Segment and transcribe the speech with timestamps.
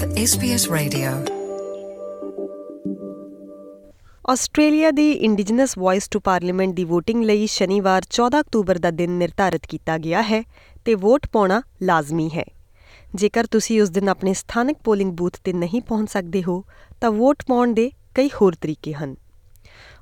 [0.00, 1.34] with SBS Radio.
[4.28, 9.66] Australia ਦੀ indigenous voice to parliament ਦੀ VOTING ਲਈ ਸ਼ਨੀਵਾਰ 14 ਅਕਤੂਬਰ ਦਾ ਦਿਨ ਨਿਰਧਾਰਿਤ
[9.66, 10.42] ਕੀਤਾ ਗਿਆ ਹੈ
[10.84, 12.44] ਤੇ ਵੋਟ ਪਾਉਣਾ ਲਾਜ਼ਮੀ ਹੈ।
[13.14, 16.64] ਜੇਕਰ ਤੁਸੀਂ ਉਸ ਦਿਨ ਆਪਣੇ ਸਥਾਨਕ ਪੋਲਿੰਗ ਬੂਥ ਤੇ ਨਹੀਂ ਪਹੁੰਚ ਸਕਦੇ ਹੋ,
[17.00, 19.16] ਤਾਂ ਵੋਟ ਪਾਉਣ ਦੇ ਕਈ ਹੋਰ ਤਰੀਕੇ ਹਨ।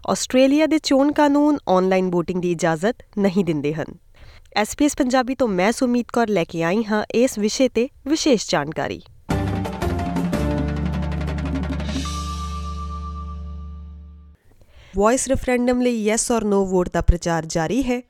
[0.07, 3.87] ਆਸਟ੍ਰੇਲੀਆ ਦੇ ਚੋਣ ਕਾਨੂੰਨ ਆਨਲਾਈਨ VOTING ਦੀ ਇਜਾਜ਼ਤ ਨਹੀਂ ਦਿੰਦੇ ਹਨ।
[4.63, 9.03] SBS ਪੰਜਾਬੀ ਤੋਂ ਮੈਂ ਸੁਮੀਤ ਕੌਰ ਲੈ ਕੇ ਆਈ ਹਾਂ ਇਸ ਵਿਸ਼ੇ ਤੇ ਵਿਸ਼ੇਸ਼ ਜਾਣਕਾਰੀ।
[14.99, 18.03] ਵੌਇਸ ਰੈਫਰੈਂਡਮ ਲਈ ਯੈਸ অর ਨੋ ਵੋਟ ਦਾ ਪ੍ਰਚਾਰ ਜਾਰੀ ਹੈ।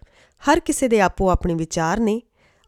[0.42, 2.22] ਹਰ ਕਿਸੇ ਦੇ ਆਪੋ ਆਪਣੇ ਵਿਚਾਰ ਨੇ।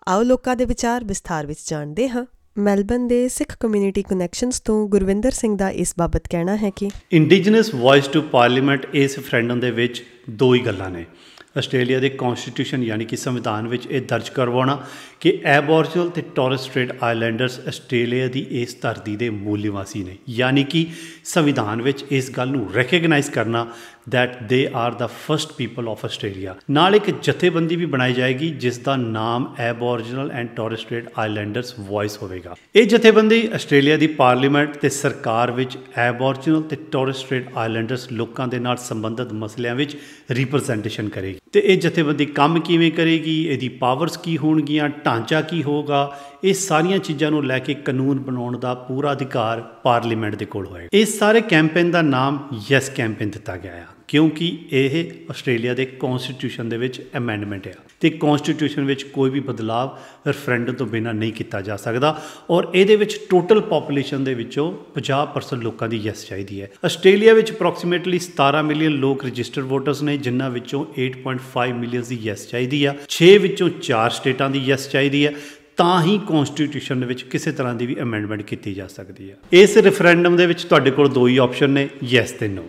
[0.08, 2.26] ਆਓ ਲੋਕਾਂ ਦੇ ਵਿਚਾਰ ਵਿਸਥਾਰ ਵਿੱਚ ਜਾਣਦੇ ਹਾਂ।
[2.58, 7.74] ਮੈਲਬਨ ਦੇ ਸਿੱਖ ਕਮਿਊਨਿਟੀ ਕਨੈਕਸ਼ਨਸ ਤੋਂ ਗੁਰਵਿੰਦਰ ਸਿੰਘ ਦਾ ਇਸ ਬਾਬਤ ਕਹਿਣਾ ਹੈ ਕਿ ਇੰਡੀਜੀਨਸ
[7.74, 11.04] ਵੌਇਸ ਟੂ ਪਾਰਲੀਮੈਂਟ ਇਸ ਰੈਫਰੈਂਡਮ ਦੇ ਵਿੱਚ ਦੋ ਹੀ ਗੱਲਾਂ ਨੇ।
[11.58, 14.86] ਆਸਟ੍ਰੇਲੀਆ ਦੇ ਕਨਸਟੀਟਿਊਸ਼ਨ ਯਾਨੀ ਕਿ ਸੰਵਿਧਾਨ ਵਿੱਚ ਇਹ ਦਰਜ ਕਰਵਾਉਣਾ
[15.20, 20.64] ਕਿ ਐਬੋਰਜਨਲ ਤੇ ਟੋਰਸ ਸਟ੍ਰੇਟ ਆਈਲੈਂਡਰਸ ਆਸਟ੍ਰੇਲੀਆ ਦੀ ਇਸ ਧਰਤੀ ਦੇ ਮੂਲ ਨਿਵਾਸੀ ਨੇ। ਯਾਨੀ
[20.64, 20.86] ਕਿ
[21.24, 23.66] ਸੰਵਿਧਾਨ ਵਿੱਚ ਇਸ ਗੱਲ ਨੂੰ ਰੈਕਗਨਾਈਜ਼ ਕਰਨਾ
[24.06, 26.54] that they are the first people of Australia.
[26.70, 32.18] ਨਾਲ ਇੱਕ ਜਥੇਬੰਦੀ ਵੀ ਬਣਾਈ ਜਾਏਗੀ ਜਿਸ ਦਾ ਨਾਮ Aboriginal and Torres Strait Islanders voice
[32.22, 38.48] ਹੋਵੇਗਾ ਇਹ ਜਥੇਬੰਦੀ ਆਸਟ੍ਰੇਲੀਆ ਦੀ ਪਾਰਲੀਮੈਂਟ ਤੇ ਸਰਕਾਰ ਵਿੱਚ ਐਬੋਰੀਜਨਲ ਤੇ ਟੋਰਸ ਸਟ੍ਰੇਟ ਆਈਲੈਂਡਰਸ ਲੋਕਾਂ
[38.48, 39.96] ਦੇ ਨਾਲ ਸੰਬੰਧਿਤ ਮਸਲਿਆਂ ਵਿੱਚ
[40.30, 46.04] ਰਿਪਰੈਜ਼ੈਂਟੇਸ਼ਨ ਕਰੇਗੀ ਤੇ ਇਹ ਜਥੇਬੰਦੀ ਕੰਮ ਕਿਵੇਂ ਕਰੇਗੀ ਇਹਦੀ ਪਾਵਰਸ ਕੀ ਹੋਣਗੀਆਂ ਢਾਂਚਾ ਕੀ ਹੋਗਾ
[46.44, 50.88] ਇਹ ਸਾਰੀਆਂ ਚੀਜ਼ਾਂ ਨੂੰ ਲੈ ਕੇ ਕਾਨੂੰਨ ਬਣਾਉਣ ਦਾ ਪੂਰਾ ਅਧਿਕਾਰ ਪਾਰਲੀਮੈਂਟ ਦੇ ਕੋਲ ਹੋਏਗਾ।
[50.92, 52.38] ਇਸ ਸਾਰੇ ਕੈਂਪੇਨ ਦਾ ਨਾਮ
[52.70, 58.10] ਯੈਸ ਕੈਂਪੇਨ ਦਿੱਤਾ ਗਿਆ ਹੈ ਕਿਉਂਕਿ ਇਹ ਆਸਟ੍ਰੇਲੀਆ ਦੇ ਕਨਸਟੀਟਿਊਸ਼ਨ ਦੇ ਵਿੱਚ ਅਮੈਂਡਮੈਂਟ ਹੈ ਤੇ
[58.10, 63.20] ਕਨਸਟੀਟਿਊਸ਼ਨ ਵਿੱਚ ਕੋਈ ਵੀ ਬਦਲਾਵ ਰੈਫਰੈਂਡਮ ਤੋਂ ਬਿਨਾਂ ਨਹੀਂ ਕੀਤਾ ਜਾ ਸਕਦਾ ਔਰ ਇਹਦੇ ਵਿੱਚ
[63.30, 68.92] ਟੋਟਲ ਪੋਪੂਲੇਸ਼ਨ ਦੇ ਵਿੱਚੋਂ 50% ਲੋਕਾਂ ਦੀ ਯੈਸ ਚਾਹੀਦੀ ਹੈ। ਆਸਟ੍ਰੇਲੀਆ ਵਿੱਚ ਅਪਰੋਕਸੀਮੇਟਲੀ 17 ਮਿਲੀਅਨ
[68.92, 74.10] ਲੋਕ ਰਜਿਸਟਰਡ ਵੋਟਰਸ ਨੇ, ਜਿਨ੍ਹਾਂ ਵਿੱਚੋਂ 8.5 ਮਿਲੀਅਨ ਦੀ ਯੈਸ ਚਾਹੀਦੀ ਆ 6 ਵਿੱਚੋਂ 4
[74.10, 75.34] ਸਟੇਟਾਂ ਦੀ ਯੈਸ ਚਾਹੀਦੀ ਹੈ
[75.80, 79.76] ਤਾਂ ਹੀ ਕਨਸਟੀਟਿਊਸ਼ਨ ਦੇ ਵਿੱਚ ਕਿਸੇ ਤਰ੍ਹਾਂ ਦੀ ਵੀ ਅਮੈਂਡਮੈਂਟ ਕੀਤੀ ਜਾ ਸਕਦੀ ਹੈ ਇਸ
[79.78, 82.64] ਰੈਫਰੈਂਡਮ ਦੇ ਵਿੱਚ ਤੁਹਾਡੇ ਕੋਲ ਦੋ ਹੀ ਆਪਸ਼ਨ ਨੇ ਯੈਸ ਤੇ ਨੋ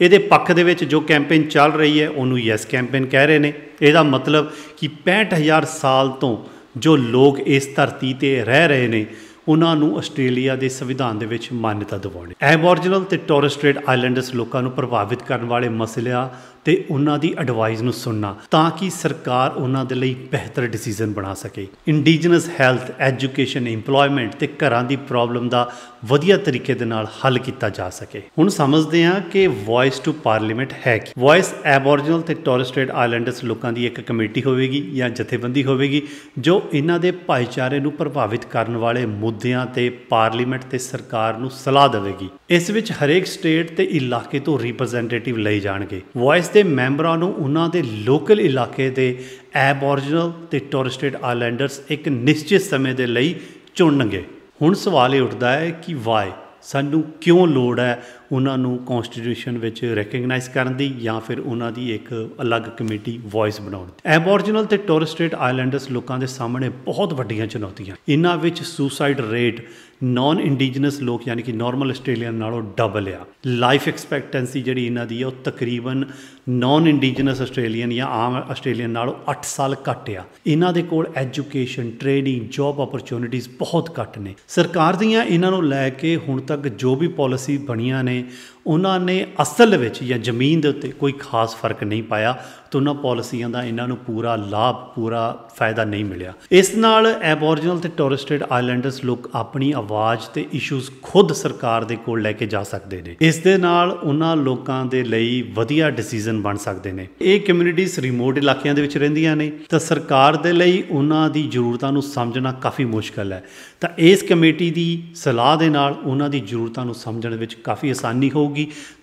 [0.00, 3.52] ਇਹਦੇ ਪੱਖ ਦੇ ਵਿੱਚ ਜੋ ਕੈਂਪੇਨ ਚੱਲ ਰਹੀ ਹੈ, ਉਹਨੂੰ ਯੈਸ ਕੈਂਪੇਨ ਕਹਿ ਰਹੇ ਨੇ।
[3.82, 6.36] ਇਹਦਾ ਮਤਲਬ ਕਿ 65000 ਸਾਲ ਤੋਂ
[6.76, 9.06] ਜੋ ਲੋਕ ਇਸ ਧਰਤੀ ਤੇ ਰਹਿ ਰਹੇ ਨੇ,
[9.48, 14.62] ਉਹਨਾਂ ਨੂੰ ਆਸਟ੍ਰੇਲੀਆ ਦੇ ਸੰਵਿਧਾਨ ਦੇ ਵਿੱਚ ਮਾਨਤਾ ਦਿਵਾਉਣੀ। ਐਬੋਰੀਜਨਲ ਤੇ ਟੋਰਸ ਸਟ੍ਰੇਟ ਆਈਲੈਂਡਰਸ ਲੋਕਾਂ
[14.62, 16.28] ਨੂੰ ਪ੍ਰਭਾਵਿਤ ਕਰਨ ਵਾਲੇ ਮਸਲਿਆਂ
[16.64, 21.34] ਤੇ ਉਹਨਾਂ ਦੀ ਐਡਵਾਈਸ ਨੂੰ ਸੁਣਨਾ ਤਾਂ ਕਿ ਸਰਕਾਰ ਉਹਨਾਂ ਦੇ ਲਈ ਬਿਹਤਰ ਡਿਸੀਜਨ ਬਣਾ
[21.34, 25.70] ਸਕੇ। ਇੰਡੀਜਨਸ ਹੈਲਥ ਐਜੂਕੇਸ਼ਨ ਏਮਪਲੋਇਮੈਂਟ ਤੇ ਘਰਾਂ ਦੀ ਪ੍ਰੋਬਲਮ ਦਾ
[26.04, 30.72] ਵਧੀਆ ਤਰੀਕੇ ਦੇ ਨਾਲ ਹੱਲ ਕੀਤਾ ਜਾ ਸਕੇ। ਹੁਣ ਸਮਝਦੇ ਹਾਂ ਕਿ ਵੌਇਸ ਟੂ ਪਾਰਲੀਮੈਂਟ
[30.86, 35.64] ਹੈ ਕੀ। ਵੌਇਸ ਐਬੋਰੀਜਨਲ ਤੇ ਟੋਰਸ ਸਟ੍ਰੇਟ ਆਈਲੈਂਡਰਸ ਲੋਕਾਂ ਦੀ ਇੱਕ ਕਮੇਟੀ ਹੋਵੇਗੀ ਜਾਂ ਜਥੇਬੰਦੀ
[35.64, 36.02] ਹੋਵੇਗੀ,
[36.38, 41.88] ਜੋ ਇਹਨਾਂ ਦੇ ਭਾਈਚਾਰੇ ਨੂੰ ਪ੍ਰਭਾਵਿਤ ਕਰਨ ਵਾਲੇ ਮੁੱਦਿਆਂ ਤੇ ਪਾਰਲੀਮੈਂਟ ਤੇ ਸਰਕਾਰ ਨੂੰ ਸਲਾਹ
[41.88, 47.34] ਦੇਵੇਗੀ। ਇਸ ਵਿੱਚ ਹਰੇਕ ਸਟੇਟ ਤੇ ਇਲਾਕੇ ਤੋਂ ਰਿਪਰੈਜ਼ੈਂਟੇਟਿਵ ਲਈ ਜਾਣਗੇ। ਵੌਇਸ ਦੇ ਮੈਂਬਰਾਂ ਨੂੰ
[47.34, 49.24] ਉਹਨਾਂ ਦੇ ਲੋਕਲ ਇਲਾਕੇ ਦੇ
[49.54, 53.34] ਐਬੋਰੀਜਨਲ ਤੇ ਟੋਰਸ ਸਟ੍ਰੇਟ ਆਈਲੈਂਡਰਸ ਇੱਕ ਨਿਸ਼ਚਿਤ ਸਮੇਂ ਦੇ ਲਈ
[53.74, 54.24] ਚੁਣਨਗੇ।
[54.62, 56.30] ਹੁਣ ਸਵਾਲ ਇਹ ਉੱਠਦਾ ਹੈ ਕਿ ਵਾਈ
[56.62, 61.94] ਸਾਨੂੰ ਕਿਉਂ ਲੋੜ ਹੈ ਉਹਨਾਂ ਨੂੰ ਕਨਸਟੀਟਿਊਸ਼ਨ ਵਿੱਚ ਰੈਕਗਨਾਈਜ਼ ਕਰਨ ਦੀ ਜਾਂ ਫਿਰ ਉਹਨਾਂ ਦੀ
[61.94, 67.14] ਇੱਕ ਅਲੱਗ ਕਮੇਟੀ ਵੌਇਸ ਬਣਾਉਣ ਦੀ। ਐਬੋਰੀਜਨਲ ਤੇ ਟੋਰਸ ਸਟ੍ਰੇਟ ਆਈਲੈਂਡਰਸ ਲੋਕਾਂ ਦੇ ਸਾਹਮਣੇ ਬਹੁਤ
[67.14, 69.68] ਵੱਡੀਆਂ ਚੁਣੌਤੀਆਂ। ਇਹਨਾਂ ਵਿੱਚ ਸੁਸਾਈਡ ਰੇਟ
[70.04, 75.22] ਨਾਨ ਇੰਡੀਜਨਸ ਲੋਕ ਯਾਨੀ ਕਿ ਨਾਰਮਲ ਆਸਟ੍ਰੇਲੀਅਨ ਨਾਲੋਂ ਡਬਲ ਆ। ਲਾਈਫ ਐਕਸਪੈਕਟੈਂਸੀ ਜਿਹੜੀ ਇਹਨਾਂ ਦੀ
[75.22, 76.04] ਹੈ ਉਹ ਤਕਰੀਬਨ
[76.48, 81.90] ਨਾਨ ਇੰਡੀਜਨਸ ਆਸਟ੍ਰੇਲੀਅਨ ਜਾਂ ਆਮ ਆਸਟ੍ਰੇਲੀਅਨ ਨਾਲੋਂ 8 ਸਾਲ ਘੱਟ ਆ। ਇਹਨਾਂ ਦੇ ਕੋਲ ਐਜੂਕੇਸ਼ਨ
[81.90, 86.96] ਟ੍ਰੇਨਿੰਗ ਜੌਬ ਅਪਰਚੂਨਿਟੀਆਂ ਬਹੁਤ ਘੱਟ ਨੇ। ਸਰਕਾਰ ਦੀਆਂ ਇਹਨਾਂ ਨੂੰ ਲੈ ਕੇ ਹੁਣ ਤੱਕ ਜੋ
[86.96, 91.56] ਵੀ ਪਾਲਿਸੀ ਬਣੀਆਂ ਨੇ family ਉਹਨਾਂ ਨੇ ਅਸਲ ਵਿੱਚ ਜਾਂ ਜ਼ਮੀਨ ਦੇ ਉੱਤੇ ਕੋਈ ਖਾਸ
[91.56, 96.32] ਫ਼ਰਕ ਨਹੀਂ ਪਾਇਆ ਤੇ ਉਹਨਾਂ ਪਾਲਿਸੀਆਂ ਦਾ ਇਹਨਾਂ ਨੂੰ ਪੂਰਾ ਲਾਭ, ਪੂਰਾ ਫਾਇਦਾ ਨਹੀਂ ਮਿਲਿਆ।
[96.52, 101.96] ਇਸ ਨਾਲ ਐਬੋਰੀਜਨਲ ਤੇ ਟੋਰਸ ਸਟ੍ਰੇਟ ਆਈਲੈਂਡਰਸ ਲੋਕ ਆਪਣੀ ਆਵਾਜ਼ ਤੇ ਇਸ਼ੂਜ਼ ਖੁਦ ਸਰਕਾਰ ਦੇ
[101.96, 106.42] ਕੋਲ ਲੈ ਕੇ ਜਾ ਸਕਦੇ ਨੇ। ਇਸ ਦੇ ਨਾਲ ਉਹਨਾਂ ਲੋਕਾਂ ਦੇ ਲਈ ਵਧੀਆ ਡਿਸੀਜਨ
[106.42, 110.84] ਬਣ ਸਕਦੇ ਨੇ। ਇਹ ਕਮਿਊਨਿਟੀਜ਼ ਰਿਮੋਟ ਇਲਾਕਿਆਂ ਦੇ ਵਿੱਚ ਰਹਿੰਦੀਆਂ ਨੇ। ਤਾਂ ਸਰਕਾਰ ਦੇ ਲਈ
[110.90, 113.44] ਉਹਨਾਂ ਦੀ ਜ਼ਰੂਰਤਾਂ ਨੂੰ ਸਮਝਣਾ ਕਾਫੀ ਮੁਸ਼ਕਲ ਹੈ।
[113.80, 118.30] ਤਾਂ ਇਸ ਕਮੇਟੀ ਦੀ ਸਲਾਹ ਦੇ ਨਾਲ ਉਹਨਾਂ ਦੀ ਜ਼ਰੂਰਤਾਂ ਨੂੰ ਸਮਝਣ ਵਿੱਚ ਕਾਫੀ ਆਸਾਨੀ
[118.30, 118.51] ਹੋਊਗੀ।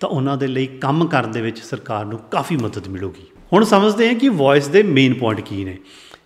[0.00, 4.08] ਤਾਂ ਉਹਨਾਂ ਦੇ ਲਈ ਕੰਮ ਕਰਨ ਦੇ ਵਿੱਚ ਸਰਕਾਰ ਨੂੰ ਕਾਫੀ ਮਦਦ ਮਿਲੂਗੀ। ਹੁਣ ਸਮਝਦੇ
[4.08, 5.76] ਹਾਂ ਕਿ ਵੌਇਸ ਦੇ ਮੇਨ ਪੁਆਇੰਟ ਕੀ ਨੇ।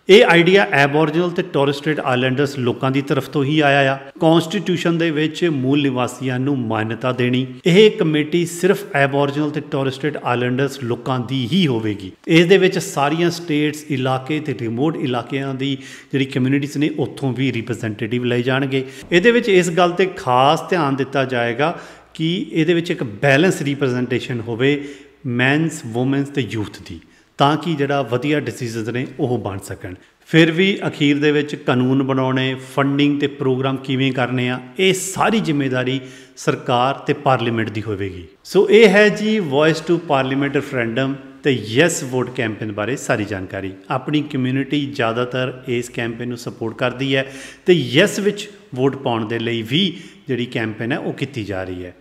[0.09, 4.97] ਇਹ ਆਈਡੀਆ ਐਬੋਰੀਜਨਲ ਤੇ ਟੋਰਸ ਸਟ੍ਰੇਟ ਆਈਲੈਂਡਰਸ ਲੋਕਾਂ ਦੀ ਤਰਫ ਤੋਂ ਹੀ ਆਇਆ ਆ। ਕਨਸਟੀਟਿਊਸ਼ਨ
[4.97, 10.79] ਦੇ ਵਿੱਚ ਮੂਲ ਨਿਵਾਸੀਆਂ ਨੂੰ ਮਾਨਤਾ ਦੇਣੀ, ਇਹ ਕਮੇਟੀ ਸਿਰਫ ਐਬੋਰੀਜਨਲ ਤੇ ਟੋਰਸ ਸਟ੍ਰੇਟ ਆਈਲੈਂਡਰਸ
[10.83, 15.77] ਲੋਕਾਂ ਦੀ ਹੀ ਹੋਵੇਗੀ। ਇਸ ਦੇ ਵਿੱਚ ਸਾਰੀਆਂ ਸਟੇਟਸ ਇਲਾਕੇ ਤੇ ਰਿਮੋਟ ਇਲਾਕਿਆਂ ਦੀ
[16.11, 20.95] ਜਿਹੜੀ ਕਮਿਊਨਿਟੀਜ਼ ਨੇ, ਉੱਥੋਂ ਵੀ ਰਿਪਰੈਜ਼ੈਂਟੇਟਿਵ ਲਏ ਜਾਣਗੇ। ਇਹਦੇ ਵਿੱਚ ਇਸ ਗੱਲ ਤੇ ਖਾਸ ਧਿਆਨ
[20.95, 21.77] ਦਿੱਤਾ ਜਾਏਗਾ
[22.15, 24.87] ਕਿ ਇਹਦੇ ਵਿੱਚ ਇੱਕ ਬੈਲੈਂਸ ਰਿਪਰੈਜ਼ੈਂਟੇਸ਼ਨ ਹੋਵੇ
[25.25, 26.99] ਮੈਨਸ ਔਮਨਸ ਤੇ ਯੂਥ ਦੀ,
[27.37, 29.93] ਤਾਂ ਕਿ ਜਿਹੜਾ ਵਧੀਆ ਡਿਸੀਜਨਸ ਨੇ ਉਹ ਬਣ ਸਕਣ।
[30.29, 35.39] ਫਿਰ ਵੀ ਅਖੀਰ ਦੇ ਵਿੱਚ ਕਾਨੂੰਨ ਬਣਾਉਣੇ ਫੰਡਿੰਗ ਤੇ ਪ੍ਰੋਗਰਾਮ ਕਿਵੇਂ ਕਰਨੇ ਆ, ਇਹ ਸਾਰੀ
[35.39, 35.99] ਜ਼ਿੰਮੇਵਾਰੀ
[36.37, 41.15] ਸਰਕਾਰ ਤੇ ਪਾਰਲੀਮੈਂਟ ਦੀ ਹੋਵੇਗੀ। ਸੋ ਇਹ ਹੈ ਜੀ ਵੌਇਸ ਟੂ ਪਾਰਲੀਮੈਂਟ ਰੈਫਰੈਂਡਮ
[41.45, 47.15] ਤੇ ਯੈਸ ਵੋਟ ਕੈਂਪੇਨ ਬਾਰੇ ਸਾਰੀ ਜਾਣਕਾਰੀ। ਆਪਣੀ ਕਮਿਊਨਿਟੀ ਜ਼ਿਆਦਾਤਰ ਇਸ ਕੈਂਪੇਨ ਨੂੰ ਸਪੋਰਟ ਕਰਦੀ
[47.15, 47.25] ਹੈ
[47.65, 49.81] ਤੇ ਯੈਸ ਵਿੱਚ ਵੋਟ ਪਾਉਣ ਦੇ ਲਈ ਵੀ
[50.27, 51.93] ਜਿਹੜੀ ਕੈਂਪੇਨ ਹੈ ਉਹ ਕੀਤੀ ਜਾ ਰਹੀ ਹੈ।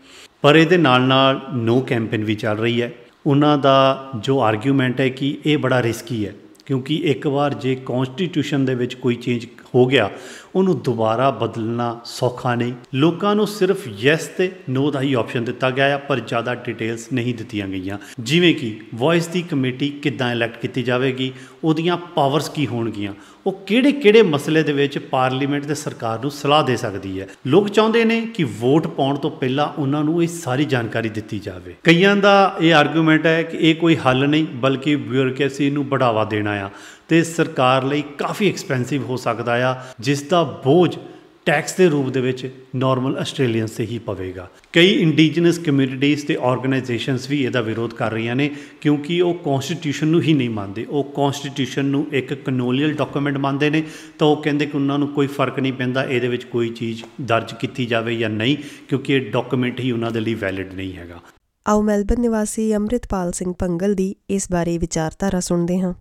[0.43, 2.91] ਪਰ ਇਹਦੇ ਨਾਲ ਨਾਲ ਨੋ ਕੈਂਪੇਨ ਵੀ ਚੱਲ ਰਹੀ ਹੈ।
[3.27, 6.33] ਉਹਨਾਂ ਦਾ ਜੋ ਆਰਗੂਮੈਂਟ ਹੈ ਕਿ ਇਹ ਬੜਾ ਰਿਸਕੀ ਹੈ,
[6.67, 10.11] ਕਿਉਂਕਿ ਇੱਕ ਵਾਰ ਜੇ ਕਨਸਟੀਟਿਊਸ਼ਨ ਦੇ ਵਿੱਚ ਕੋਈ ਚੇਂਜ ਹੋ ਗਿਆ
[10.57, 15.71] ਉਹਨੂੰ ਦੁਬਾਰਾ ਬਦਲਣਾ ਸੌਖਾ ਨਹੀਂ। ਲੋਕਾਂ ਨੂੰ ਸਿਰਫ ਯੈਸ ਤੇ ਨੋ ਦਾ ਹੀ ਆਪਸ਼ਨ ਦਿੱਤਾ
[15.71, 20.61] ਗਿਆ ਆ, ਪਰ ਜ਼ਿਆਦਾ ਡਿਟੇਲਸ ਨਹੀਂ ਦਿੱਤੀਆਂ ਗਈਆਂ। ਜਿਵੇਂ ਕਿ ਵੌਇਸ ਦੀ ਕਮੇਟੀ ਕਿੱਦਾਂ ਇਲੈਕਟ
[20.61, 21.33] ਕੀਤੀ ਜਾਵੇਗੀ,
[21.65, 23.15] ਉਹਦੀਆਂ ਪਾਵਰਸ ਕੀ ਹੋਣਗੀਆਂ?
[23.47, 27.27] ਉਹ ਕਿਹੜੇ ਕਿਹੜੇ ਮਸਲੇ ਦੇ ਵਿੱਚ ਪਾਰਲੀਮੈਂਟ ਤੇ ਸਰਕਾਰ ਨੂੰ ਸਲਾਹ ਦੇ ਸਕਦੀ ਹੈ?
[27.47, 31.75] ਲੋਕ ਚਾਹੁੰਦੇ ਨੇ ਕਿ ਵੋਟ ਪਾਉਣ ਤੋਂ ਪਹਿਲਾਂ ਉਹਨਾਂ ਨੂੰ ਇਹ ਸਾਰੀ ਜਾਣਕਾਰੀ ਦਿੱਤੀ ਜਾਵੇ।
[31.85, 36.51] ਕਈਆਂ ਦਾ ਇਹ ਆਰਗੂਮੈਂਟ ਹੈ ਕਿ ਇਹ ਕੋਈ ਹੱਲ ਨਹੀਂ, ਬਲਕਿ ਬਿਊਰੋਕ੍ਰੇਸੀ ਨੂੰ ਬੜਾਵਾ ਦੇਣਾ
[36.51, 36.71] ਆ
[37.09, 40.99] ਤੇ ਸਰਕਾਰ ਲਈ ਕਾਫੀ ਐਕਸਪੈਂਸਿਵ ਹੋ ਸਕਦਾ ਆ, ਜਿਸ ਦਾ ਬੋਝ
[41.47, 47.29] ਟੈਕਸ ਦੇ ਰੂਪ ਦੇ ਵਿੱਚ ਨਾਰਮਲ ਆਸਟ੍ਰੇਲੀਅਨਸ ਤੇ ਹੀ ਪਵੇਗਾ। ਕਈ ਇੰਡੀਜਨਸ ਕਮਿਊਨਿਟੀਜ਼ ਤੇ ਆਰਗੇਨਾਈਜੇਸ਼ਨਸ
[47.31, 48.49] ਵੀ ਇਹਦਾ ਵਿਰੋਧ ਕਰ ਰਹੀਆਂ ਨੇ
[48.81, 53.83] ਕਿਉਂਕਿ ਉਹ ਕਨਸਟੀਟਿਊਸ਼ਨ ਨੂੰ ਹੀ ਨਹੀਂ ਮੰਨਦੇ। ਉਹ ਕਨਸਟੀਟਿਊਸ਼ਨ ਨੂੰ ਇੱਕ ਕਨੋਲੀਅਲ ਡਾਕੂਮੈਂਟ ਮੰਨਦੇ ਨੇ
[54.19, 57.53] ਤਾਂ ਉਹ ਕਹਿੰਦੇ ਕਿ ਉਹਨਾਂ ਨੂੰ ਕੋਈ ਫ਼ਰਕ ਨਹੀਂ ਪੈਂਦਾ ਇਹਦੇ ਵਿੱਚ ਕੋਈ ਚੀਜ਼ ਦਰਜ
[57.61, 58.57] ਕੀਤੀ ਜਾਵੇ ਜਾਂ ਨਹੀਂ
[58.89, 61.21] ਕਿਉਂਕਿ ਇਹ ਡਾਕੂਮੈਂਟ ਹੀ ਉਹਨਾਂ ਦੇ ਲਈ ਵੈਲਿਡ ਨਹੀਂ ਹੈਗਾ।
[61.67, 65.93] ਆਓ ਮੈਲਬਨ ਨਿਵਾਸੀ ਅੰਮ੍ਰਿਤਪਾਲ ਸਿੰਘ ਪੰਗਲ ਦੀ ਇਸ ਬਾਰੇ ਵਿਚਾਰਧਾਰਾ ਸੁਣਦੇ ਹਾਂ।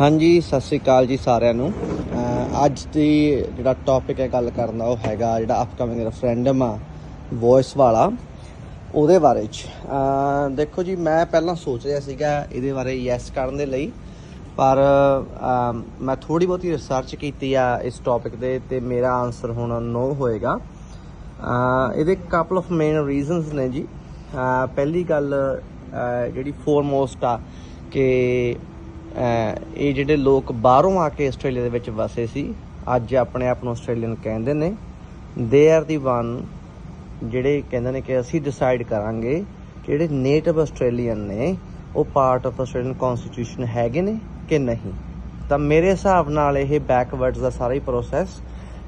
[0.00, 1.72] ਹਾਂਜੀ ਸਤਿ ਸ੍ਰੀ ਅਕਾਲ ਜੀ ਸਾਰਿਆਂ ਨੂੰ।
[2.64, 3.08] ਅੱਜ ਦੀ
[3.56, 6.78] ਜਿਹੜਾ ਟੌਪਿਕ ਹੈ ਗੱਲ ਕਰਨ ਦਾ ਉਹ ਹੈਗਾ ਜਿਹੜਾ ਅਪਕਮਿੰਗ ਰੈਫਰੈਂਡਮ ਆ
[7.34, 8.10] ਵੌਇਸ ਵਾਲਾ
[8.94, 13.56] ਉਹਦੇ ਬਾਰੇ ਚ। ਅਹ ਦੇਖੋ ਜੀ ਮੈਂ ਪਹਿਲਾਂ ਸੋਚ ਰਿਹਾ ਸੀਗਾ ਇਹਦੇ ਬਾਰੇ ਯੈਸ ਕਰਨ
[13.56, 13.90] ਦੇ ਲਈ
[14.56, 19.82] ਪਰ ਅਮ, ਮੈਂ ਥੋੜੀ ਬਹੁਤੀ ਰਿਸਰਚ ਕੀਤੀ ਆ ਇਸ ਟੌਪਿਕ ਦੇ ਤੇ ਮੇਰਾ ਆਨਸਰ ਹੁਣ
[19.82, 20.58] ਨੋ ਹੋਏਗਾ।
[21.40, 23.84] ਅਹ ਇਹਦੇ ਕਪਲ ਆਫ ਮੇਨ ਰੀਜ਼ਨਸ ਨੇ ਜੀ।
[24.34, 27.38] ਅਹ ਪਹਿਲੀ ਗੱਲ ਅਹ ਜਿਹੜੀ ਫੋਰਮੋਸਟ ਆ
[27.90, 28.06] ਕਿ
[28.58, 28.75] ਅਹ
[29.16, 32.52] ਇਹ ਜਿਹੜੇ ਲੋਕ ਬਾਹਰੋਂ ਆ ਕੇ ਆਸਟ੍ਰੇਲੀਆ ਦੇ ਵਿੱਚ ਵਸੇ ਸੀ,
[32.96, 34.72] ਅੱਜ ਆਪਣੇ ਆਪ ਨੂੰ ਆਸਟ੍ਰੇਲੀਅਨ ਕਹਿੰਦੇ ਨੇ
[35.38, 36.40] ਦੇ ਆਰ ਦੀ ਵਨ
[37.24, 39.42] ਜਿਹੜੇ ਕਹਿੰਦੇ ਨੇ ਕਿ ਅਸੀਂ ਡਿਸਾਈਡ ਕਰਾਂਗੇ
[39.86, 41.56] ਜਿਹੜੇ ਨੇਟਿਵ ਆਸਟ੍ਰੇਲੀਅਨ ਨੇ,
[41.96, 44.18] ਉਹ ਪਾਰਟ ਆਫ ਆਸਟ੍ਰੇਲੀਅਨ ਕਨਸਟੀਟਿਊਸ਼ਨ ਹੈਗੇ ਨੇ
[44.48, 44.92] ਕਿ ਨਹੀਂ?
[45.48, 48.40] ਤਾਂ ਮੇਰੇ ਹਿਸਾਬ ਨਾਲ ਇਹ ਬੈਕਵਰਡਸ ਦਾ ਸਾਰਾ ਹੀ ਪ੍ਰੋਸੈਸ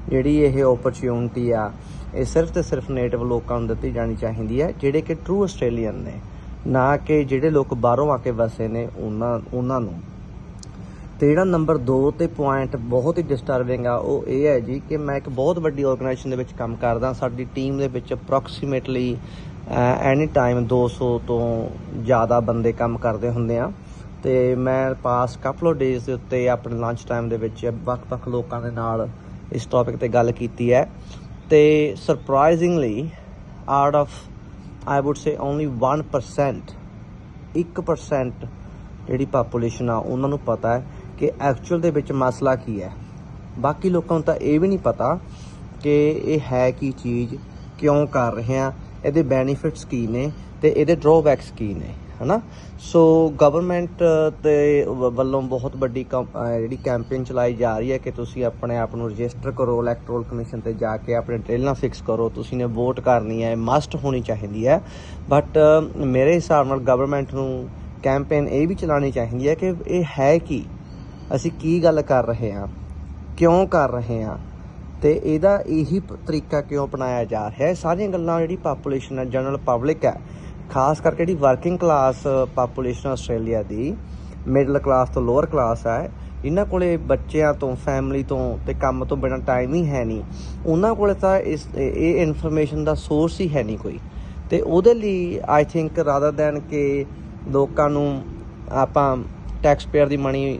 [0.09, 1.71] ਜਿਹੜੀ ਇਹ ਓਪਰਚ्युनिटी ਆ,
[2.15, 5.95] ਇਹ ਸਿਰਫ ਤੇ ਸਿਰਫ ਨੇਟਿਵ ਲੋਕਾਂ ਨੂੰ ਦਿੱਤੀ ਜਾਣੀ ਚਾਹੀਦੀ ਹੈ, ਜਿਹੜੇ ਕਿ ਟਰੂ ਆਸਟ੍ਰੇਲੀਅਨ
[5.95, 6.13] ਨੇ,
[6.67, 9.99] ਨਾ ਕਿ ਜਿਹੜੇ ਲੋਕ ਬਾਹਰੋਂ ਆ ਕੇ ਵਸੇ ਨੇ ਉਹਨਾਂ ਉਹਨਾਂ ਨੂੰ।
[11.19, 14.97] ਤੇ ਜਿਹੜਾ ਨੰਬਰ 2 ਤੇ ਪੁਆਇੰਟ ਬਹੁਤ ਹੀ ਡਿਸਟਰਬਿੰਗ ਆ, ਉਹ ਇਹ ਹੈ ਜੀ ਕਿ
[14.97, 19.17] ਮੈਂ ਇੱਕ ਬਹੁਤ ਵੱਡੀ ਆਰਗੇਨਾਈਜੇਸ਼ਨ ਦੇ ਵਿੱਚ ਕੰਮ ਕਰਦਾ, ਸਾਡੀ ਟੀਮ ਦੇ ਵਿੱਚ ਅਪਰੋਕਸੀਮੇਟਲੀ
[20.01, 21.41] ਐਨੀ ਟਾਈਮ 200 ਤੋਂ
[22.03, 23.71] ਜ਼ਿਆਦਾ ਬੰਦੇ ਕੰਮ ਕਰਦੇ ਹੁੰਦੇ ਆ।
[24.23, 28.61] ਤੇ ਮੈਂ ਪਾਸ ਕਪਲ ਆਫ ਡੇਜ਼ ਦੇ ਉੱਤੇ ਆਪਣੇ ਲੰਚ ਟਾਈਮ ਦੇ ਵਿੱਚ ਵੱਖ-ਵੱਖ ਲੋਕਾਂ
[28.61, 29.07] ਦੇ ਨਾਲ
[29.51, 30.87] ਇਸ ਟੌਪਿਕ ਤੇ ਗੱਲ ਕੀਤੀ ਹੈ।
[31.49, 31.61] ਤੇ
[31.97, 33.09] surprisingly
[33.69, 34.09] out of
[34.87, 36.73] I would say only 1%
[37.57, 38.47] 1%
[39.07, 40.83] ਜਿਹੜੀ ਪਾਪੂਲੇਸ਼ਨ ਆ, ਉਹਨਾਂ ਨੂੰ ਪਤਾ ਹੈ
[41.19, 42.91] ਕਿ ਐਕਚੁਅਲ ਦੇ ਵਿੱਚ ਮਸਲਾ ਕੀ ਹੈ।
[43.59, 45.19] ਬਾਕੀ ਲੋਕਾਂ ਨੂੰ ਤਾਂ ਇਹ ਵੀ ਨਹੀਂ ਪਤਾ
[45.83, 47.35] ਕਿ ਇਹ ਹੈ ਕੀ ਚੀਜ਼,
[47.77, 48.71] ਕਿਉਂ ਕਰ ਰਹੇ ਆ,
[49.05, 50.31] ਇਹਦੇ ਬੈਨੀਫਿਟਸ ਕੀ ਨੇ
[50.61, 51.93] ਤੇ ਇਹਦੇ ਡਰਾਬੈਕਸ ਕੀ ਨੇ,
[52.23, 52.41] ਹਨਾ?
[52.79, 54.03] ਸੋ ਗਵਰਨਮੈਂਟ
[54.43, 58.45] ਤੇ ਵ- ਵੱਲੋਂ ਬਹੁਤ ਵੱਡੀ ਕੰਮ- ਅਹ, ਜਿਹੜੀ ਕੈਂਪੇਨ ਚਲਾਈ ਜਾ ਰਹੀ ਹੈ ਕਿ ਤੁਸੀਂ
[58.45, 62.57] ਆਪਣੇ ਆਪ ਨੂੰ ਰਜਿਸਟਰ ਕਰੋ ਇਲੈਕਟੋਰਲ ਕਮਿਸ਼ਨ ਤੇ ਜਾ ਕੇ ਆਪਣੇ ਡਿਟੇਲਾਂ ਫਿਕਸ ਕਰੋ, ਤੁਸੀਂ
[62.57, 64.81] ਨੇ ਵੋਟ ਕਰਨੀ ਹੈ ਮਸਟ ਹੋਣੀ ਚਾਹੀਦੀ ਹੈ।
[65.29, 65.57] ਬਟ
[65.95, 67.69] ਮੇਰੇ ਹਿਸਾਬ ਨਾਲ ਗਵਰਨਮੈਂਟ ਨੂੰ
[68.03, 70.65] ਕੈਂਪੇਨ ਇਹ ਵੀ ਚਲਾਉਣੀ ਚਾਹੀਦੀ ਹੈ ਕਿ ਇਹ ਹੈ ਕੀ?
[71.35, 72.67] ਅਸੀਂ ਕੀ ਗੱਲ ਕਰ ਰਹੇ ਹਾਂ?
[73.37, 74.37] ਕਿਉਂ ਕਰ ਰਹੇ ਹਾਂ?
[75.01, 77.69] ਤੇ ਇਹਦਾ ਇਹੀ ਪ- ਤਰੀਕਾ ਕਿਉਂ ਅਪਣਾਇਆ ਜਾ ਰਿਹਾ ਹੈ?
[77.69, 80.21] ਇਹ ਸਾਰੀਆਂ ਗੱਲਾਂ ਜਿਹੜੀ ਪਾਪੂਲੇਸ਼ਨ ਹੈ ਜਨਰਲ ਪਬਲਿਕ ਹੈ,
[80.71, 82.15] ਖਾਸ ਕਰਕੇ ਜਿਹੜੀ ਵਰਕਿੰਗ ਕਲਾਸ
[82.55, 83.95] ਪਾਪੂਲੇਸ਼ਨ ਆਸਟ੍ਰੇਲੀਆ ਦੀ
[84.47, 86.11] ਮਿਡਲ ਕਲਾਸ ਤੋਂ ਲੋਅਰ ਕਲਾਸ ਹੈ,
[86.45, 90.23] ਇਹਨਾਂ ਕੋਲੇ ਬੱਚਿਆਂ ਤੋਂ ਫੈਮਿਲੀ ਤੋਂ ਤੇ ਕੰਮ ਤੋਂ ਬਿਨਾਂ ਟਾਈਮ ਹੀ ਹੈ ਨਹੀਂ।
[90.65, 93.99] ਉਹਨਾਂ ਕੋਲੇ ਤਾਂ ਇਸ, ਇਹ- ਇਹ ਇਨਫੋਰਮੇਸ਼ਨ ਦਾ ਸੋਰਸ ਹੀ ਹੈ ਨਹੀਂ ਕੋਈ।
[94.49, 97.05] ਤੇ ਉਹਦੇ ਲਈ ਆਈ ਥਿੰਕ ਰਾਦਰ ਦੈਨ ਕਿ
[97.47, 98.21] ਲੋਕਾਂ ਨੂੰ
[98.71, 99.17] ਆਪਾਂ
[99.63, 100.59] ਟੈਕਸ ਪੇਅਰ ਦੀ ਮਨੀ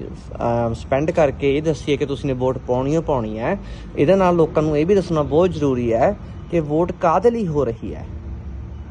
[0.74, 3.58] ਸਪੈਂਡ ਕਰਕੇ ਇਹ ਦੱਸੀਏ ਕਿ ਤੁਸੀਂ ਨੇ ਵੋਟ ਪਾਉਣੀ ਹੋ ਪਾਉਣੀ ਹੈ।
[3.98, 6.16] ਇਹਦੇ ਨਾਲ ਲੋਕਾਂ ਨੂੰ ਇਹ ਵੀ ਦੱਸਣਾ ਬਹੁਤ ਜ਼ਰੂਰੀ ਹੈ
[6.52, 8.06] ਕਿ ਵੋਟ ਕਾਹਦੇ ਲਈ ਹੋ ਰਹੀ ਹੈ?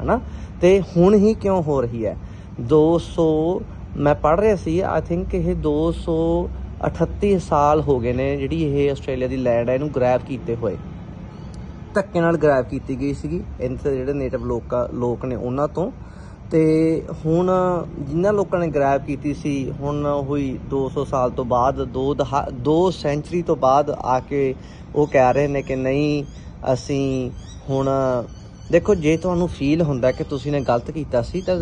[0.01, 0.19] ਹਨਾ?
[0.61, 2.17] ਤੇ ਹੁਣ ਹੀ ਕਿਉਂ ਹੋ ਰਹੀ ਹੈ?
[2.61, 3.27] 200
[3.97, 9.27] ਮੈਂ ਪੜ੍ਹ ਰਿਹਾ ਸੀ ਆਈ ਥਿੰਕ ਇਹ 238 ਸਾਲ ਹੋ ਗਏ ਨੇ ਜਿਹੜੀ ਇਹ ਆਸਟ੍ਰੇਲੀਆ
[9.27, 10.77] ਦੀ ਲੈਂਡ ਹੈ, ਇਹਨੂੰ ਗ੍ਰੈਬ ਕੀਤੇ ਹੋਏ।
[11.93, 15.91] ਧੱਕੇ ਨਾਲ ਗ੍ਰੈਬ ਕੀਤੀ ਗਈ ਸੀਗੀ। ਇਹਨਾਂ ਦੇ ਜਿਹੜੇ ਨੇਟਿਵ ਲੋਕਾਂ ਲੋਕ ਨੇ ਉਹਨਾਂ ਤੋਂ।
[16.51, 17.51] ਤੇ ਹੁਣ
[17.99, 22.91] ਜਿਨ੍ਹਾਂ ਲੋਕਾਂ ਨੇ ਗ੍ਰੈਬ ਕੀਤੀ ਸੀ, ਹੁਣ ਹੋਈ 200 ਸਾਲ ਤੋਂ ਬਾਅਦ, ਦੋ ਦਹਾ, ਦੋ
[22.91, 24.55] ਸੈਂਚਰੀ ਤੋਂ ਬਾਅਦ ਆ ਕੇ
[24.95, 26.23] ਉਹ ਕਹਿ ਰਹੇ ਨੇ ਕਿ ਨਹੀਂ,
[26.73, 27.31] ਅਸੀਂ
[27.69, 27.89] ਹੁਣ,
[28.71, 31.59] ਦੇਖੋ ਜੇ ਤੁਹਾਨੂੰ ਫੀਲ ਹੁੰਦਾ ਕਿ ਤੁਸੀਂ ਨੇ ਗਲਤ ਕੀਤਾ ਸੀ, ਤਾਂ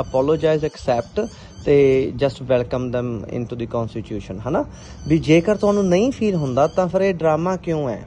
[0.00, 1.28] ਅਪੋਲੋਜਾਈਜ਼ ਐਕਸੈਪਟ
[1.64, 4.64] ਤੇ just welcome them into the constitution ਹਨਾ?
[5.08, 8.04] ਵੀ ਜੇਕਰ ਤੁਹਾਨੂੰ ਨਹੀਂ ਫੀਲ ਹੁੰਦਾ, ਤਾਂ ਫਿਰ ਇਹ ਡਰਾਮਾ ਕਿਉਂ ਹੈ?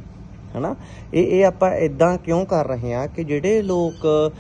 [0.57, 0.75] ਹਨਾ?
[1.13, 4.31] ਇਹ ਇਹ ਆਪਾਂ ਇਦਾਂ ਕਿਉਂ ਕਰ ਰਹੇ ਹਾਂ ਕਿ ਜਿਹੜੇ ਲੋਕ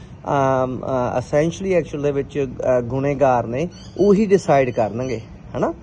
[1.19, 3.67] ਅਸੈਂਸ਼ਲੀ ਐਕਚੁਅਲ ਦੇ ਵਿੱਚ ਅ, ਗੁਨੇਗਾਰ ਨੇ
[3.99, 5.19] ਉਹੀ ਡਿਸਾਈਡ ਕਰਨਗੇ
[5.57, 5.73] ਹਨਾ?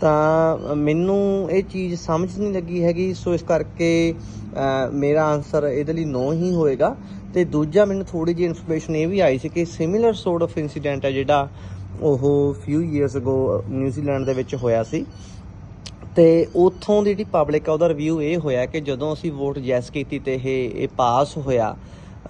[0.00, 5.92] ਤਾਂ ਮੈਨੂੰ ਇਹ ਚੀਜ਼ ਸਮਝ ਨਹੀਂ ਲੱਗੀ ਹੈਗੀ ਸੋ ਇਸ ਕਰਕੇ ਅ, ਮੇਰਾ ਆਨਸਰ ਇਹਦੇ
[5.92, 6.94] ਲਈ ਨੋ ਹੀ ਹੋਏਗਾ।
[7.34, 11.04] ਤੇ ਦੂਜਾ ਮੈਨੂੰ ਥੋੜੀ ਜਿਹੀ ਇਨਫੋਰਮੇਸ਼ਨ ਇਹ ਵੀ ਆਈ ਸੀ ਕਿ ਸਿਮਿਲਰ ਸੋਰਟ ਆਫ ਇਨਸੀਡੈਂਟ
[11.04, 11.48] ਹੈ ਜਿਹੜਾ
[12.02, 15.04] ਉਹ ਫਿਊ ਇਅਰਸ ਅਗੋ ਨਿਊਜ਼ੀਲੈਂਡ ਦੇ ਵਿੱਚ ਹੋਇਆ ਸੀ।
[16.16, 19.90] ਤੇ ਉਥੋਂ ਦੀ ਜਿਹੜੀ ਪਬਲਿਕ ਆ ਉਹਦਾ ਰਿਵਿਊ ਇਹ ਹੋਇਆ ਕਿ ਜਦੋਂ ਅਸੀਂ ਵੋਟ ਯੈਸ
[19.90, 21.74] ਕੀਤੀ ਤੇ ਇਹ ਇਹ ਪਾਸ ਹੋਇਆ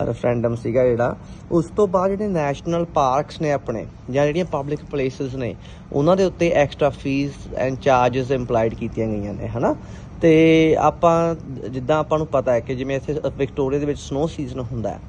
[0.07, 1.17] ਰੈਫਰੈਂਡਮ ਸੀਗਾ ਜਿਹੜਾ,
[1.53, 5.55] ਉਸ ਤੋਂ ਬਾਅਦ ਜਿਹੜੇ ਨੈਸ਼ਨਲ ਪਾਰਕਸ ਨੇ ਆਪਣੇ, ਜਾਂ ਜਿਹੜੀਆਂ ਪਬਲਿਕ ਪਲੇਸਸ ਨੇ,
[5.93, 9.75] ਉਹਨਾਂ ਦੇ ਉੱਤੇ extra fees and charges implied ਕੀਤੀਆਂ ਗਈਆਂ ਨੇ, ਹਨਾ?
[10.23, 11.35] ਤੇ ਆਪਾਂ,
[11.69, 15.01] ਜਿੱਦਾਂ ਆਪਾਂ ਨੂੰ ਪਤਾ ਹੈ ਕਿ ਜਿਵੇਂ ਇੱਥੇ ਵਿਕਟੋਰੀਆ ਦੇ ਵਿੱਚ ਸਨੋ ਸੀਜ਼ਨ ਹੁੰਦਾ ਹੈ,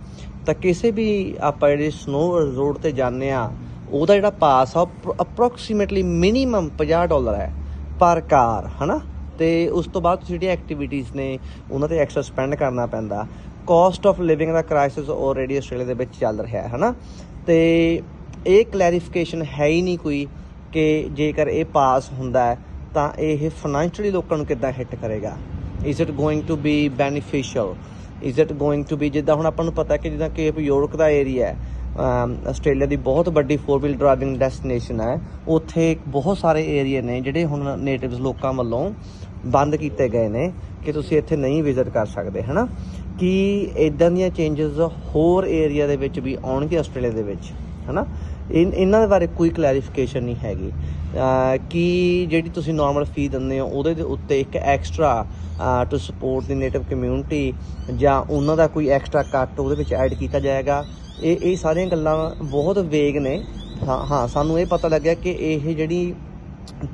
[0.46, 3.52] ਤਾਂ ਕਿਸੇ ਵੀ ਆਪਾਂ ਜਿਹੜੇ ਸਨੋ ਰਿਜ਼ੋਰਟ ਤੇ ਜਾਂਦੇ ਆ
[3.92, 4.88] ਉਹਦਾ ਜਿਹੜਾ ਪਾਸ ਆ
[5.22, 7.54] ਅਪਰੋਕਸੀਮੇਟਲੀ ਮਿਨੀਮਮ 50 ਡਾਲਰ ਹੈ
[8.00, 9.00] ਪਰ ਕਾਰ ਹਨਾ?
[9.40, 11.40] ਤੇ ਉਸ ਤੋਂ ਬਾਅਦ ਤੁਸੀਂ ਜਿਹੜੀਆਂ ਐਕਟੀਵਿਟੀਜ਼ ਨੇ,
[11.72, 13.28] ਉਹਨਾਂ ਤੇ ਐਕਸਟਰਾ ਸਪੈਂਡ ਕਰਨਾ ਪੈਂਦਾ।
[13.68, 16.96] ਕਾਸਟ ਆਫ ਲਿਵਿੰਗ ਦਾ ਕ੍ਰਾਈਸਿਸ ਆਲਰੇਡੀ ਆਸਟ੍ਰੇਲੀਆ ਦੇ ਵਿੱਚ ਚੱਲ ਰਿਹਾ ਹੈ, ਹਨਾ?
[17.48, 18.02] ਤੇ
[18.48, 20.28] ਇਹ ਕਲੈਰੀਫਿਕੇਸ਼ਨ ਹੈ ਹੀ ਨਹੀਂ ਕੋਈ
[20.72, 22.58] ਕਿ ਜੇਕਰ ਇਹ ਪਾਸ ਹੁੰਦਾ ਹੈ,
[22.94, 25.38] ਤਾਂ ਇਹ ਫਾਈਨੈਂਸ਼ੀਅਲੀ ਲੋਕਾਂ ਨੂੰ ਕਿੱਦਾਂ ਹਿੱਟ ਕਰੇਗਾ?
[25.86, 27.76] Is it going to be beneficial
[28.24, 31.10] is it going to be ਜਿੱਦਾਂ ਹੁਣ ਆਪਾਂ ਨੂੰ ਪਤਾ ਕਿ ਜਿੱਦਾਂ ਕੇਪ ਯੂਰਕ ਦਾ
[31.10, 31.58] ਏਰੀਆ ਹੈ,
[32.00, 37.22] ਅਮ, ਆਸਟ੍ਰੇਲੀਆ ਦੀ ਬਹੁਤ ਵੱਡੀ 4 ਵੀਲ ਡਰਾਈਵਿੰਗ ਡੈਸਟੀਨੇਸ਼ਨ ਹੈ, ਉੱਥੇ ਬਹੁਤ ਸਾਰੇ ਏਰੀਆ ਨੇ
[37.22, 38.92] ਜਿਹੜੇ ਹੁਣ ਨੇਟਿਵਸ ਲੋਕਾਂ ਵੱਲੋਂ
[39.46, 40.52] ਬੰਦ ਕੀਤੇ ਗਏ ਨੇ
[40.86, 42.68] ਕਿ ਤੁਸੀਂ ਇੱਥੇ ਨਹੀਂ ਵਿਜ਼ਿਟ ਕਰ ਸਕਦੇ, ਹਨਾ?
[43.20, 47.52] ਕਿ ਇਦਾਂ ਦੀਆਂ ਚੇਂਜਸ ਹੋਰ ਏਰੀਆ ਦੇ ਵਿੱਚ ਵੀ ਆਉਣਗੇ ਆਸਟ੍ਰੇਲੀਆ ਦੇ ਵਿੱਚ,
[47.90, 48.06] ਹਨਾ?
[48.52, 53.60] ਇਨ- ਇਹਨਾਂ ਦੇ ਬਾਰੇ ਕੋਈ ਕਲੈਰੀਫਿਕੇਸ਼ਨ ਨਹੀਂ ਹੈਗੀ। ਅਹ ਕਿ ਜਿਹੜੀ ਤੁਸੀਂ ਨਾਰਮਲ ਫੀ ਦਿੰਦੇ
[53.60, 55.26] ਹੋ, ਉਹਦੇ ਦੇ ਉੱਤੇ ਇੱਕ extra
[55.92, 57.54] to support the native community
[57.96, 60.86] ਜਾਂ ਉਹਨਾਂ ਦਾ ਕੋਈ ਐਕਸਟਰਾ ਕੱਟ ਉਹਦੇ ਵਿੱਚ ਐਡ ਕੀਤਾ ਜਾਏਗਾ।
[61.24, 63.44] ਇਹ ਇਹ ਸਾਰੀਆਂ ਗੱਲਾਂ ਬਹੁਤ ਵੇਗ ਨੇ।
[63.88, 66.14] ਹਾਂ ਹਾਂ, ਸਾਨੂੰ ਇਹ ਪਤਾ ਲੱਗਿਆ ਕਿ ਇਹ ਜਿਹੜੀ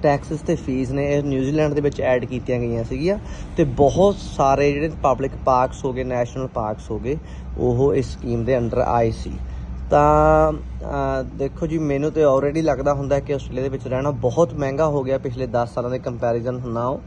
[0.02, 3.18] ਟੈਕਸਸ ਤੇ ਫੀਸ ਨੇ ਇਹ ਨਿਊਜ਼ੀਲੈਂਡ ਦੇ ਵਿੱਚ ਐਡ ਕੀਤੀਆਂ ਗਈਆਂ ਸੀਗੀਆਂ
[3.58, 7.18] ਤੇ ਬਹੁਤ ਸਾਰੇ ਜਿਹੜੇ ਪਬਲਿਕ ਪਾਰਕਸ ਹੋ ਗਏ ਨੈਸ਼ਨਲ ਪਾਰਕਸ ਹੋ ਗਏ
[7.58, 9.32] ਉਹ ਇਸ ਸਕੀਮ ਦੇ ਅੰਡਰ ਆਏ ਸੀ।
[9.90, 14.12] ਤਾਂ ਅਹ, ਦੇਖੋ ਜੀ ਮੈਨੂੰ ਤੇ ਆਲਰੇਡੀ ਲੱਗਦਾ ਹੁੰਦਾ ਹੈ ਕਿ ਆਸਟ੍ਰੇਲੀਆ ਦੇ ਵਿੱਚ ਰਹਿਣਾ
[14.22, 17.00] ਬਹੁਤ ਮਹਿੰਗਾ ਹੋ ਗਿਆ ਪਿਛਲੇ 10 ਸਾਲਾਂ ਦੇ ਕੰਪੈਰੀਜ਼ਨ ਨਾਓ।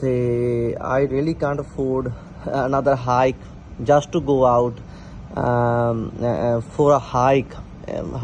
[0.00, 2.08] ਤੇ I really can't afford
[2.66, 3.36] another hike
[3.82, 4.80] just to go out
[6.76, 7.54] for a hike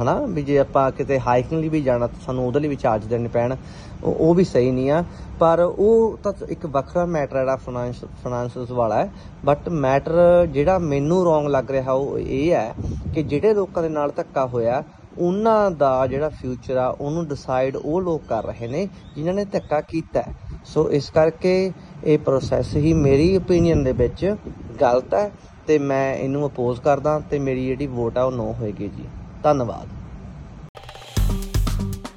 [0.00, 3.04] ਹਨਾ, ਵੀ ਜੇ ਆਪਾਂ ਕਿਤੇ ਹਾਈਕਿੰਗ ਲਈ ਵੀ ਜਾਣਾ ਤਾਂ ਸਾਨੂੰ ਉਹਦੇ ਲਈ ਵੀ ਚਾਰਜ
[3.04, 3.57] ਦੇਣੇ ਪੈਣ।
[4.04, 5.04] ਉਹ ਉਹ ਵੀ ਸਹੀ ਨਹੀਂ ਆ।
[5.40, 9.11] ਪਰ ਉਹ ਤਾਂ ਇੱਕ ਵੱਖਰਾ ਮੈਟਰ ਜਿਹੜਾ ਫਾਈਨਾਂਸ ਫਾਈਨਾਂਸਸ ਵਾਲਾ ਹੈ।
[9.45, 12.75] ਬਟ ਮੈਟਰ ਜਿਹੜਾ ਮੈਨੂੰ ਰੋਂਗ ਲੱਗ ਰਿਹਾ ਉਹ ਇਹ ਹੈ
[13.14, 14.83] ਕਿ ਜਿਹੜੇ ਲੋਕਾਂ ਦੇ ਨਾਲ ਧੱਕਾ ਹੋਇਆ,
[15.19, 19.81] ਉਹਨਾਂ ਦਾ ਜਿਹੜਾ ਫਿਊਚਰ ਆ, ਉਹਨੂੰ ਡਿਸਾਈਡ ਉਹ ਲੋਕ ਕਰ ਰਹੇ ਨੇ ਜਿਨ੍ਹਾਂ ਨੇ ਧੱਕਾ
[19.81, 21.73] ਕੀਤਾ ਹੈ। ਸੋ ਇਸ ਕਰਕੇ
[22.04, 24.35] ਇਹ ਪ੍ਰੋਸੈਸ ਹੀ ਮੇਰੀ ਓਪੀਨੀਅਨ ਦੇ ਵਿੱਚ
[24.81, 25.31] ਗਲਤ ਹੈ
[25.66, 29.04] ਤੇ ਮੈਂ ਇਹਨੂੰ ਅਪੋਜ਼ ਕਰਦਾ ਤੇ ਮੇਰੀ ਜਿਹੜੀ ਵੋਟ ਆ ਉਹ ਨੋ ਹੋਏਗੀ ਜੀ।
[29.42, 29.88] ਧੰਨਵਾਦ।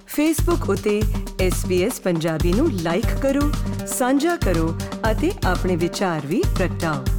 [0.06, 1.02] ਫੇਸਬੁੱਕ ਉਤੇ
[1.48, 3.52] SBS ਪੰਜਾਬੀ ਨੂੰ ਲਾਈਕ ਕਰੋ,
[3.88, 4.76] ਸਾਂਝਾ ਕਰੋ
[5.12, 7.15] ਅਤੇ ਆਪਣੇ ਵਿਚਾਰ ਵੀ ਪ੍ਰਗਟਾਓ।